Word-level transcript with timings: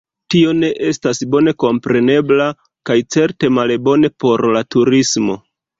Tio 0.33 0.53
ne 0.61 0.69
estas 0.91 1.21
bone 1.35 1.53
komprenebla 1.65 2.49
kaj 2.91 2.99
certe 3.17 3.55
malbone 3.61 4.15
por 4.27 4.49
la 4.59 4.69
turismo. 4.77 5.43